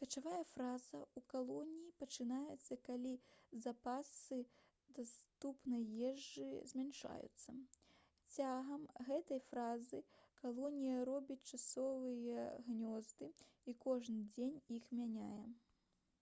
качавая 0.00 0.46
фаза 0.54 0.98
ў 1.02 1.20
калоніі 1.34 1.84
пачынаецца 2.00 2.76
калі 2.88 3.12
запасы 3.66 4.40
даступнай 4.98 5.86
ежы 6.10 6.48
змяншаюцца 6.72 7.54
цягам 8.38 8.84
гэтай 9.10 9.40
фазы 9.52 10.02
калонія 10.42 11.00
робіць 11.12 11.42
часовыя 11.52 12.44
гнёзды 12.68 13.32
і 13.72 13.76
кожны 13.86 14.22
дзень 14.36 14.60
іх 14.80 14.92
мяняе 15.00 15.46